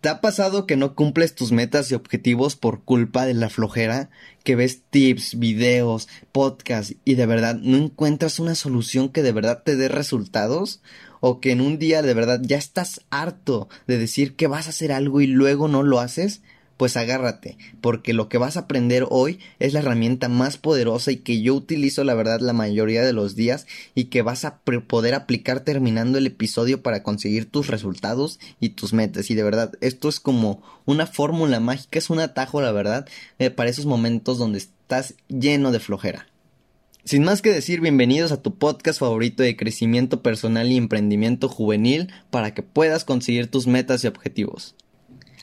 [0.00, 4.10] ¿Te ha pasado que no cumples tus metas y objetivos por culpa de la flojera?
[4.44, 9.62] Que ves tips, videos, podcasts y de verdad no encuentras una solución que de verdad
[9.64, 10.80] te dé resultados?
[11.20, 14.70] ¿O que en un día de verdad ya estás harto de decir que vas a
[14.70, 16.42] hacer algo y luego no lo haces?
[16.78, 21.16] Pues agárrate, porque lo que vas a aprender hoy es la herramienta más poderosa y
[21.16, 25.14] que yo utilizo la verdad la mayoría de los días y que vas a poder
[25.14, 29.30] aplicar terminando el episodio para conseguir tus resultados y tus metas.
[29.30, 33.06] Y de verdad, esto es como una fórmula mágica, es un atajo, la verdad,
[33.40, 36.28] eh, para esos momentos donde estás lleno de flojera.
[37.02, 42.12] Sin más que decir, bienvenidos a tu podcast favorito de crecimiento personal y emprendimiento juvenil
[42.30, 44.76] para que puedas conseguir tus metas y objetivos.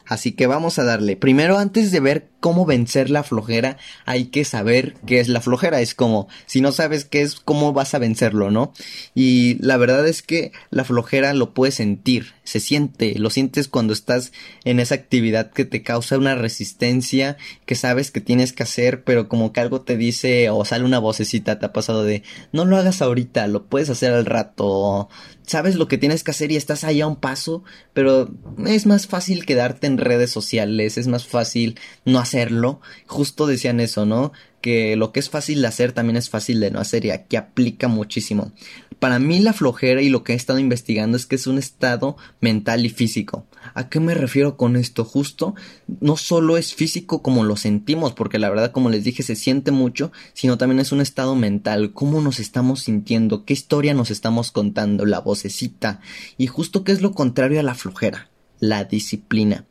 [0.08, 1.16] Así que vamos a darle.
[1.16, 5.82] Primero, antes de ver cómo vencer la flojera, hay que saber qué es la flojera.
[5.82, 8.72] Es como, si no sabes qué es, cómo vas a vencerlo, ¿no?
[9.16, 13.94] Y la verdad es que la flojera lo puedes sentir, se siente, lo sientes cuando
[13.94, 14.32] estás
[14.64, 19.28] en esa actividad que te causa una resistencia, que sabes que tienes que hacer, pero
[19.28, 22.78] como que algo te dice o sale una vocecita, te ha pasado de, no lo
[22.78, 25.10] hagas ahorita, lo puedes hacer al rato,
[25.48, 28.30] sabes lo que tienes que hacer y estás ahí a un paso, pero
[28.66, 32.82] es más fácil quedarte en redes sociales, es más fácil no hacerlo.
[33.08, 34.34] Justo decían eso, ¿no?
[34.62, 37.36] Que lo que es fácil de hacer también es fácil de no hacer y aquí
[37.36, 38.52] aplica muchísimo.
[39.00, 42.18] Para mí la flojera y lo que he estado investigando es que es un estado
[42.42, 43.46] mental y físico.
[43.74, 45.06] ¿A qué me refiero con esto?
[45.06, 45.56] Justo,
[46.02, 49.72] no solo es físico como lo sentimos, porque la verdad, como les dije, se siente
[49.72, 54.52] mucho, sino también es un estado mental, cómo nos estamos sintiendo, qué historia nos estamos
[54.52, 56.00] contando, la vocecita,
[56.38, 59.66] y justo qué es lo contrario a la flojera la disciplina.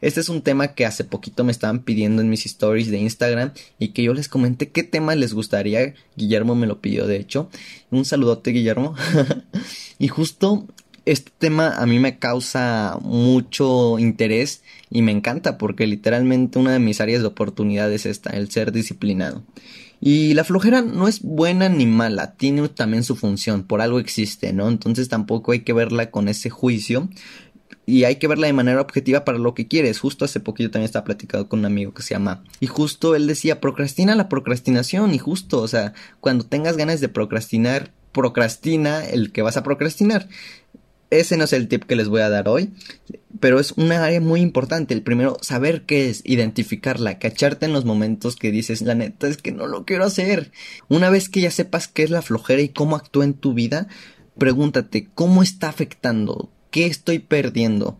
[0.00, 3.52] Este es un tema que hace poquito me estaban pidiendo en mis stories de Instagram
[3.78, 5.94] y que yo les comenté qué tema les gustaría.
[6.16, 7.48] Guillermo me lo pidió, de hecho.
[7.90, 8.94] Un saludote, Guillermo.
[9.98, 10.66] y justo
[11.06, 16.80] este tema a mí me causa mucho interés y me encanta porque literalmente una de
[16.80, 19.44] mis áreas de oportunidad es esta, el ser disciplinado.
[20.00, 24.52] Y la flojera no es buena ni mala, tiene también su función, por algo existe,
[24.52, 24.68] ¿no?
[24.68, 27.08] Entonces tampoco hay que verla con ese juicio,
[27.86, 30.00] y hay que verla de manera objetiva para lo que quieres.
[30.00, 33.26] Justo hace poquito también estaba platicando con un amigo que se llama y justo él
[33.28, 39.32] decía procrastina la procrastinación y justo, o sea, cuando tengas ganas de procrastinar, procrastina el
[39.32, 40.28] que vas a procrastinar.
[41.10, 42.72] Ese no es el tip que les voy a dar hoy,
[43.38, 44.92] pero es una área muy importante.
[44.92, 49.36] El primero, saber qué es, identificarla, cacharte en los momentos que dices, la neta es
[49.36, 50.50] que no lo quiero hacer.
[50.88, 53.86] Una vez que ya sepas qué es la flojera y cómo actúa en tu vida,
[54.36, 56.50] pregúntate, ¿cómo está afectando?
[56.76, 57.98] ¿Qué estoy perdiendo?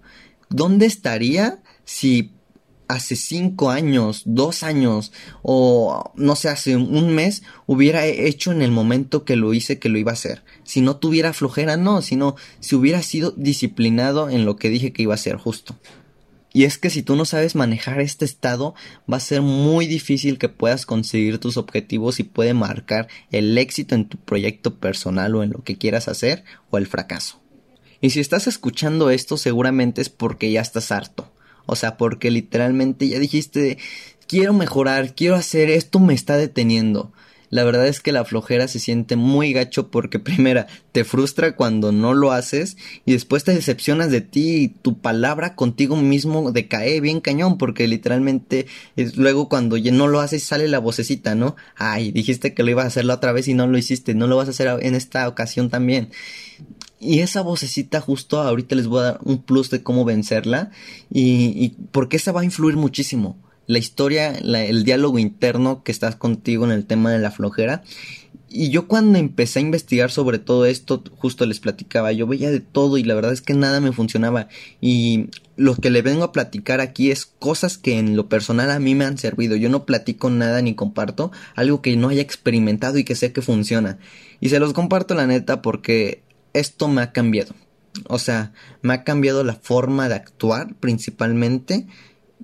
[0.51, 2.33] ¿Dónde estaría si
[2.89, 8.73] hace cinco años, dos años o no sé, hace un mes hubiera hecho en el
[8.73, 10.43] momento que lo hice que lo iba a hacer?
[10.65, 15.05] Si no tuviera flojera, no, sino si hubiera sido disciplinado en lo que dije que
[15.05, 15.75] iba a hacer justo.
[16.53, 18.75] Y es que si tú no sabes manejar este estado,
[19.11, 23.95] va a ser muy difícil que puedas conseguir tus objetivos y puede marcar el éxito
[23.95, 27.41] en tu proyecto personal o en lo que quieras hacer o el fracaso.
[28.01, 31.31] Y si estás escuchando esto seguramente es porque ya estás harto.
[31.67, 33.79] O sea, porque literalmente ya dijiste,
[34.27, 37.13] quiero mejorar, quiero hacer esto, me está deteniendo.
[37.49, 41.93] La verdad es que la flojera se siente muy gacho porque primera te frustra cuando
[41.93, 47.01] no lo haces y después te decepcionas de ti y tu palabra contigo mismo decae
[47.01, 51.57] bien cañón porque literalmente es luego cuando ya no lo haces sale la vocecita, ¿no?
[51.77, 54.27] Ay, dijiste que lo ibas a hacer la otra vez y no lo hiciste, no
[54.27, 56.11] lo vas a hacer en esta ocasión también.
[56.99, 60.71] Y esa vocecita justo ahorita les voy a dar un plus de cómo vencerla
[61.11, 63.37] y, porque esa va a influir muchísimo.
[63.67, 67.83] La historia, el diálogo interno que estás contigo en el tema de la flojera.
[68.49, 72.61] Y yo cuando empecé a investigar sobre todo esto, justo les platicaba, yo veía de
[72.61, 74.49] todo y la verdad es que nada me funcionaba.
[74.81, 75.27] Y
[75.57, 78.95] lo que le vengo a platicar aquí es cosas que en lo personal a mí
[78.95, 79.57] me han servido.
[79.57, 83.43] Yo no platico nada ni comparto algo que no haya experimentado y que sé que
[83.43, 83.99] funciona.
[84.41, 86.23] Y se los comparto la neta porque
[86.59, 87.55] esto me ha cambiado.
[88.09, 88.53] O sea,
[88.83, 91.87] me ha cambiado la forma de actuar principalmente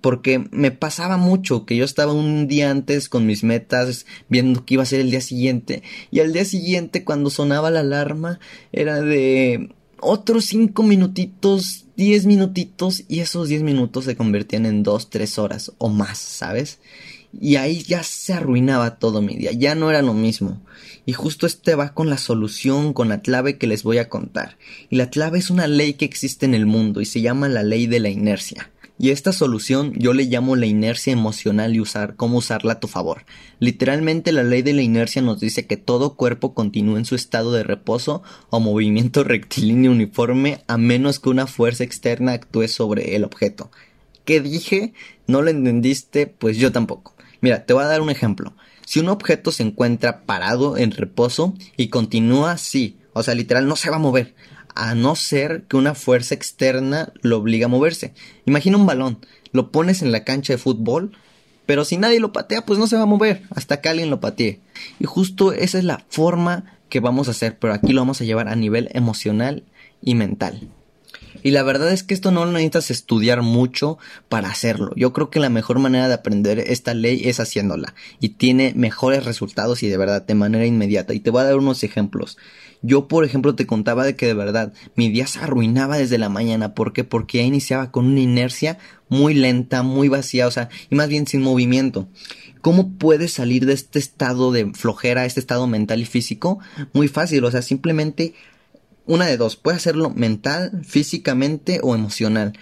[0.01, 4.75] porque me pasaba mucho que yo estaba un día antes con mis metas viendo qué
[4.75, 8.41] iba a ser el día siguiente y al día siguiente cuando sonaba la alarma
[8.73, 15.11] era de otros cinco minutitos, diez minutitos y esos diez minutos se convertían en dos,
[15.11, 16.81] tres horas o más, ¿sabes?
[17.41, 20.61] Y ahí ya se arruinaba todo mi día, ya no era lo mismo.
[21.07, 24.57] Y justo este va con la solución, con la clave que les voy a contar.
[24.91, 27.63] Y la clave es una ley que existe en el mundo y se llama la
[27.63, 28.71] ley de la inercia.
[28.99, 32.87] Y esta solución yo le llamo la inercia emocional y usar cómo usarla a tu
[32.87, 33.25] favor.
[33.59, 37.53] Literalmente la ley de la inercia nos dice que todo cuerpo continúa en su estado
[37.53, 43.25] de reposo o movimiento rectilíneo uniforme a menos que una fuerza externa actúe sobre el
[43.25, 43.73] objeto.
[44.25, 44.93] ¿Qué dije?
[45.27, 46.29] ¿No lo entendiste?
[46.29, 47.17] Pues yo tampoco.
[47.43, 48.55] Mira, te voy a dar un ejemplo.
[48.87, 53.77] Si un objeto se encuentra parado en reposo y continúa así, o sea, literal no
[53.77, 54.35] se va a mover,
[54.75, 58.15] a no ser que una fuerza externa lo obligue a moverse.
[58.47, 59.19] Imagina un balón,
[59.51, 61.13] lo pones en la cancha de fútbol,
[61.67, 64.21] pero si nadie lo patea, pues no se va a mover hasta que alguien lo
[64.21, 64.61] patee.
[65.01, 68.25] Y justo esa es la forma que vamos a hacer, pero aquí lo vamos a
[68.25, 69.65] llevar a nivel emocional
[70.01, 70.69] y mental.
[71.43, 73.99] Y la verdad es que esto no lo necesitas estudiar mucho
[74.29, 74.93] para hacerlo.
[74.97, 77.95] Yo creo que la mejor manera de aprender esta ley es haciéndola.
[78.21, 81.15] Y tiene mejores resultados y de verdad, de manera inmediata.
[81.15, 82.39] Y te voy a dar unos ejemplos.
[82.83, 86.29] Yo, por ejemplo, te contaba de que de verdad mi día se arruinaba desde la
[86.29, 86.75] mañana.
[86.75, 87.05] ¿Por qué?
[87.05, 88.79] Porque ya iniciaba con una inercia
[89.09, 92.09] muy lenta, muy vacía, o sea, y más bien sin movimiento.
[92.61, 96.59] ¿Cómo puedes salir de este estado de flojera, este estado mental y físico?
[96.93, 98.35] Muy fácil, o sea, simplemente
[99.07, 102.53] una de dos, puedes hacerlo mental, físicamente o emocional.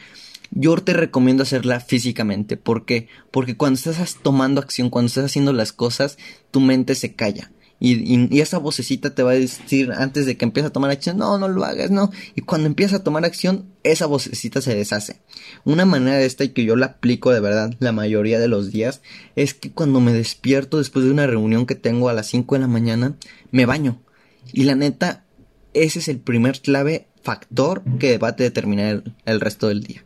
[0.51, 2.57] Yo te recomiendo hacerla físicamente.
[2.57, 3.09] ¿Por qué?
[3.31, 6.19] Porque cuando estás tomando acción, cuando estás haciendo las cosas,
[6.51, 7.51] tu mente se calla.
[7.83, 11.39] Y, esa vocecita te va a decir antes de que empieces a tomar acción, no,
[11.39, 12.11] no lo hagas, no.
[12.35, 15.23] Y cuando empiezas a tomar acción, esa vocecita se deshace.
[15.65, 18.71] Una manera de esta y que yo la aplico de verdad la mayoría de los
[18.71, 19.01] días
[19.35, 22.61] es que cuando me despierto después de una reunión que tengo a las 5 de
[22.61, 23.17] la mañana,
[23.51, 24.03] me baño.
[24.53, 25.25] Y la neta,
[25.75, 30.05] ese es el primer clave factor que va a determinar el, resto del día.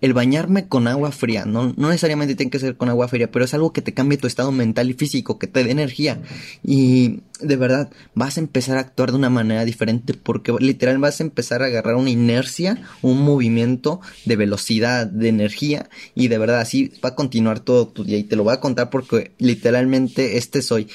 [0.00, 3.44] El bañarme con agua fría, no, no, necesariamente tiene que ser con agua fría, pero
[3.44, 6.20] es algo que te cambie tu estado mental y físico, que te dé energía.
[6.64, 11.20] Y de verdad, vas a empezar a actuar de una manera diferente porque literal vas
[11.20, 16.60] a empezar a agarrar una inercia, un movimiento de velocidad, de energía y de verdad
[16.60, 18.18] así va a continuar todo tu día.
[18.18, 20.88] Y te lo voy a contar porque literalmente este soy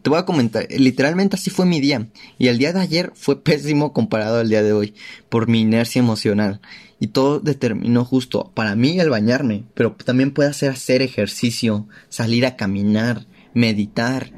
[0.00, 2.08] te voy a comentar, literalmente así fue mi día.
[2.38, 4.94] Y el día de ayer fue pésimo comparado al día de hoy,
[5.28, 6.60] por mi inercia emocional.
[6.98, 12.46] Y todo determinó justo para mí el bañarme, pero también puede hacer hacer ejercicio, salir
[12.46, 14.32] a caminar, meditar,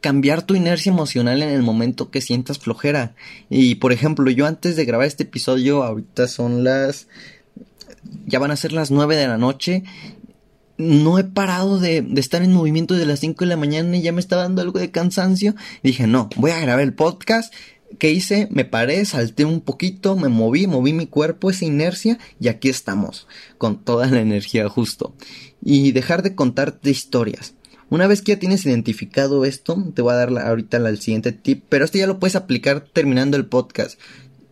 [0.00, 3.14] cambiar tu inercia emocional en el momento que sientas flojera.
[3.50, 7.08] Y por ejemplo, yo antes de grabar este episodio, ahorita son las
[8.26, 9.82] ya van a ser las 9 de la noche
[10.76, 14.12] no he parado de, estar en movimiento desde las 5 de la mañana y ya
[14.12, 15.54] me estaba dando algo de cansancio.
[15.82, 17.52] dije, no, voy a grabar el podcast.
[17.98, 18.48] ¿Qué hice?
[18.50, 23.28] Me paré, salté un poquito, me moví, moví mi cuerpo, esa inercia, y aquí estamos,
[23.56, 25.14] con toda la energía justo.
[25.62, 27.54] Y dejar de contarte historias.
[27.90, 31.64] Una vez que ya tienes identificado esto, te voy a dar ahorita el siguiente tip,
[31.68, 34.00] pero esto ya lo puedes aplicar terminando el podcast.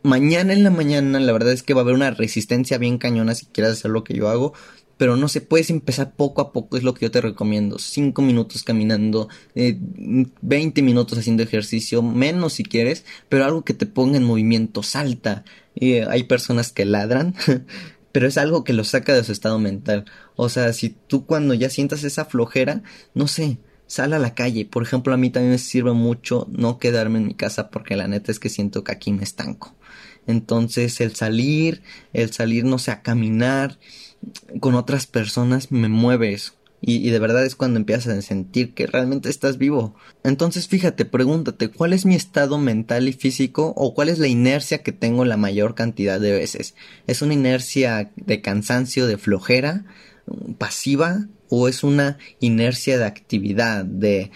[0.04, 3.34] Mañana en la mañana, la verdad es que va a haber una resistencia bien cañona
[3.34, 4.52] si quieres hacer lo que yo hago
[4.96, 7.78] pero no se puedes empezar poco a poco, es lo que yo te recomiendo.
[7.78, 13.86] 5 minutos caminando, eh, 20 minutos haciendo ejercicio, menos si quieres, pero algo que te
[13.86, 15.44] ponga en movimiento, salta.
[15.74, 17.34] Eh, hay personas que ladran,
[18.12, 20.04] pero es algo que lo saca de su estado mental.
[20.36, 22.82] O sea, si tú cuando ya sientas esa flojera,
[23.14, 23.58] no sé,
[23.92, 24.64] sal a la calle.
[24.64, 28.08] Por ejemplo, a mí también me sirve mucho no quedarme en mi casa porque la
[28.08, 29.74] neta es que siento que aquí me estanco.
[30.26, 31.82] Entonces, el salir,
[32.14, 33.78] el salir, no sé, a caminar,
[34.60, 36.54] con otras personas me mueves
[36.84, 39.94] Y, de verdad es cuando empiezas a sentir que realmente estás vivo.
[40.24, 44.82] Entonces fíjate, pregúntate, ¿cuál es mi estado mental y físico o cuál es la inercia
[44.82, 46.74] que tengo la mayor cantidad de veces?
[47.06, 49.84] ¿Es una inercia de cansancio, de flojera,
[50.58, 54.30] pasiva o es una inercia de actividad, de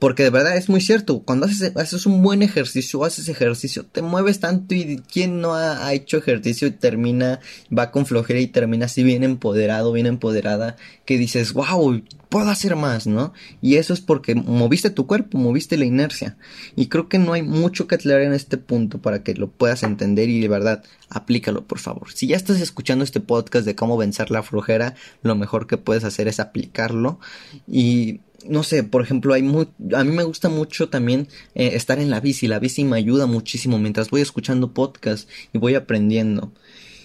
[0.00, 4.00] porque de verdad es muy cierto, cuando haces, haces un buen ejercicio, haces ejercicio, te
[4.00, 7.40] mueves tanto y quien no ha, hecho ejercicio y termina,
[7.76, 12.76] va con flojera y termina así bien empoderado, bien empoderada, que dices, wow, puedo hacer
[12.76, 13.34] más, ¿no?
[13.60, 16.38] Y eso es porque moviste tu cuerpo, moviste la inercia.
[16.76, 19.82] Y creo que no hay mucho que aclarar en este punto para que lo puedas
[19.82, 22.10] entender y de verdad, aplícalo, por favor.
[22.12, 26.04] Si ya estás escuchando este podcast de cómo vencer la flojera, lo mejor que puedes
[26.04, 27.20] hacer es aplicarlo
[27.68, 32.10] y no sé, por ejemplo, hay a mí me gusta mucho también eh, estar en
[32.10, 32.46] la bici.
[32.46, 36.52] La bici me ayuda muchísimo mientras voy escuchando podcast y voy aprendiendo.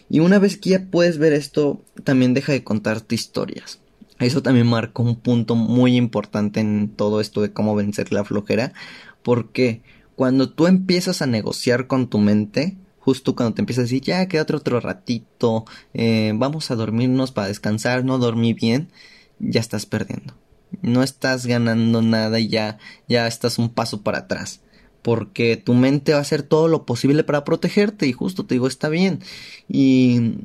[0.09, 3.79] Y una vez que ya puedes ver esto, también deja de contarte historias.
[4.19, 8.73] Eso también marcó un punto muy importante en todo esto de cómo vencer la flojera.
[9.23, 9.81] Porque
[10.15, 14.27] cuando tú empiezas a negociar con tu mente, justo cuando te empiezas a decir, ya
[14.27, 18.89] queda otro, otro ratito, eh, vamos a dormirnos para descansar, no dormí bien,
[19.39, 20.33] ya estás perdiendo
[20.85, 22.77] no estás ganando nada y ya,
[23.07, 24.61] ya estás un paso para atrás.
[25.01, 28.67] Porque tu mente va a hacer todo lo posible para protegerte y justo te digo,
[28.67, 29.19] está bien.
[29.67, 30.39] Y,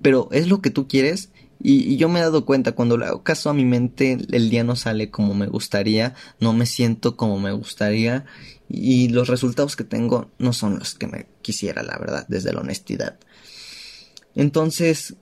[0.00, 1.30] pero es lo que tú quieres
[1.60, 4.64] Y, yo me he dado cuenta, cuando le hago caso a mi mente, el día
[4.64, 8.24] no sale como me gustaría, no me siento como me gustaría
[8.68, 12.60] y los resultados que tengo no son los que me quisiera, la verdad, desde la
[12.60, 13.18] honestidad.
[14.34, 15.16] Entonces,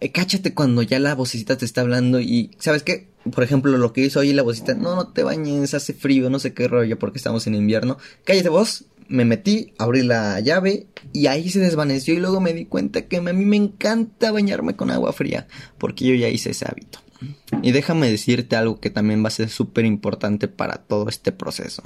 [0.00, 3.08] eh, cáchate cuando ya la vocecita te está hablando y, ¿sabes qué?
[3.32, 6.38] Por ejemplo, lo que hizo ahí la vocecita, no, no te bañes, hace frío, no
[6.38, 7.98] sé qué rollo porque estamos en invierno.
[8.24, 12.66] Cállate vos, me metí, abrí la llave y ahí se desvaneció y luego me di
[12.66, 15.46] cuenta que a mí me encanta bañarme con agua fría
[15.78, 17.00] porque yo ya hice ese hábito.
[17.62, 21.82] Y déjame decirte algo que también va a ser súper importante para todo este proceso.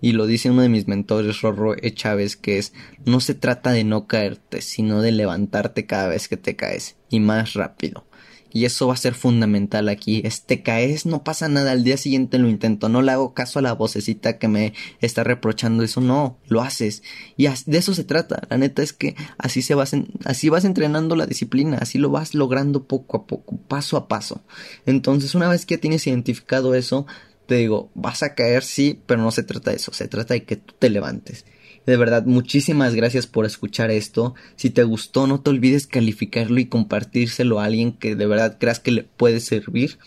[0.00, 1.94] Y lo dice uno de mis mentores, Rorro E.
[1.94, 2.72] Chávez, que es,
[3.04, 7.20] no se trata de no caerte, sino de levantarte cada vez que te caes, y
[7.20, 8.04] más rápido.
[8.52, 10.22] Y eso va a ser fundamental aquí.
[10.24, 13.62] Este caes, no pasa nada, al día siguiente lo intento, no le hago caso a
[13.62, 17.02] la vocecita que me está reprochando eso, no, lo haces.
[17.36, 18.46] Y de eso se trata.
[18.50, 19.92] La neta es que así se vas,
[20.24, 24.42] así vas entrenando la disciplina, así lo vas logrando poco a poco, paso a paso.
[24.86, 27.06] Entonces, una vez que tienes identificado eso,
[27.46, 30.44] te digo, vas a caer sí, pero no se trata de eso, se trata de
[30.44, 31.44] que tú te levantes.
[31.86, 34.34] De verdad, muchísimas gracias por escuchar esto.
[34.56, 38.78] Si te gustó, no te olvides calificarlo y compartírselo a alguien que de verdad creas
[38.78, 39.98] que le puede servir.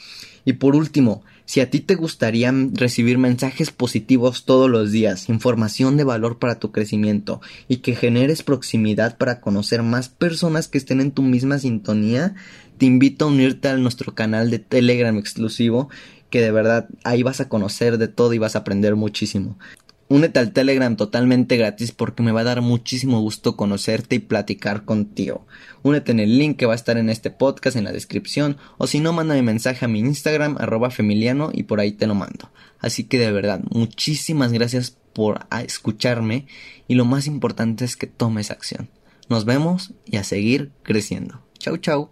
[0.46, 5.98] Y por último, si a ti te gustaría recibir mensajes positivos todos los días, información
[5.98, 11.02] de valor para tu crecimiento y que generes proximidad para conocer más personas que estén
[11.02, 12.36] en tu misma sintonía,
[12.78, 15.90] te invito a unirte a nuestro canal de Telegram exclusivo
[16.30, 19.58] que de verdad ahí vas a conocer de todo y vas a aprender muchísimo.
[20.08, 24.86] Únete al Telegram totalmente gratis porque me va a dar muchísimo gusto conocerte y platicar
[24.86, 25.48] contigo.
[25.82, 28.86] Únete en el link que va a estar en este podcast en la descripción o
[28.86, 32.52] si no, mándame mensaje a mi Instagram arroba femiliano y por ahí te lo mando.
[32.80, 36.46] Así que de verdad, muchísimas gracias por escucharme
[36.88, 38.90] y lo más importante es que tomes acción.
[39.28, 41.42] Nos vemos y a seguir creciendo.
[41.58, 42.12] Chau chau.